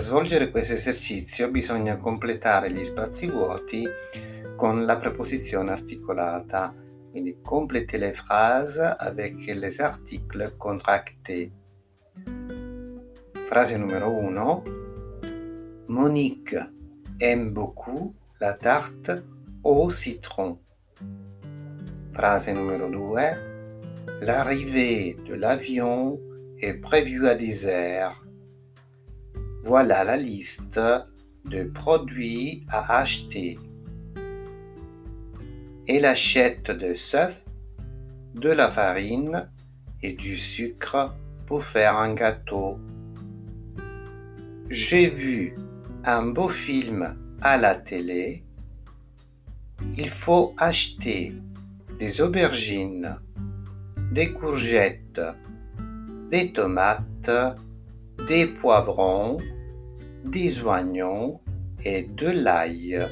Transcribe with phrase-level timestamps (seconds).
[0.00, 3.86] svolgere questo esercizio bisogna completare gli spazi vuoti
[4.56, 6.74] con la preposizione articolata.
[7.10, 11.50] Quindi complétez les phrases avec les articles contractés.
[13.44, 14.62] Frase numero 1.
[15.88, 16.56] Monique
[17.18, 19.24] aime beaucoup la tarte
[19.62, 20.58] au citron.
[22.12, 24.20] Phrase numero 2.
[24.22, 26.18] L'arrivée de l'avion
[26.58, 28.22] est prévue à 10 heures.
[29.64, 30.80] Voilà la liste
[31.44, 33.58] de produits à acheter.
[35.86, 37.44] Elle achète des œufs,
[38.34, 39.48] de la farine
[40.02, 41.14] et du sucre
[41.46, 42.80] pour faire un gâteau.
[44.68, 45.54] J'ai vu
[46.04, 48.42] un beau film à la télé.
[49.96, 51.34] Il faut acheter
[52.00, 53.16] des aubergines,
[54.10, 55.20] des courgettes,
[56.30, 57.30] des tomates,
[58.26, 59.38] des poivrons,
[60.24, 61.40] des oignons
[61.84, 63.08] et de l'ail.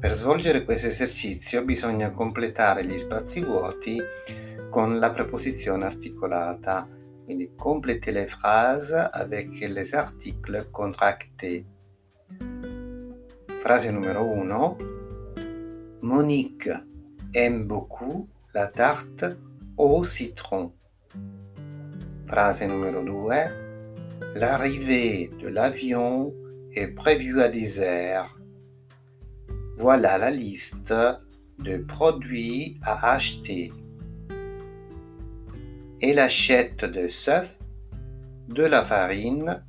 [0.00, 4.00] Per svolgere questo esercizio bisogna completare gli spazi vuoti
[4.70, 6.88] con la preposizione articolata.
[7.24, 11.64] Quindi complétez les phrases avec les articles contractés.
[13.60, 14.78] Frase numero 1.
[16.00, 16.70] Monique
[17.34, 19.26] aime beaucoup la tarte
[19.76, 20.72] au citron.
[22.26, 24.34] Frase numero 2.
[24.36, 26.32] L'arrivée de l'avion
[26.74, 28.34] est prévue à 10 heures.
[29.76, 30.94] Voilà la liste
[31.58, 33.74] de produits à acheter.
[36.00, 37.58] Elle achète des œufs,
[38.48, 39.62] de la farine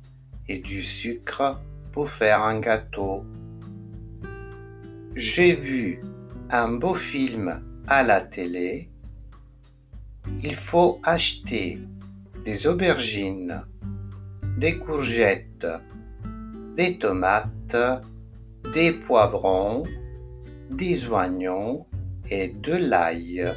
[0.48, 1.60] et du sucre
[1.92, 3.26] pour faire un gâteau.
[5.14, 6.00] J'ai vu
[6.48, 8.88] un beau film à la télé.
[10.42, 11.78] Il faut acheter
[12.46, 13.62] des aubergines,
[14.56, 15.66] des courgettes,
[16.76, 17.76] des tomates,
[18.72, 19.84] des poivrons,
[20.70, 21.84] des oignons
[22.30, 23.52] et de l'ail.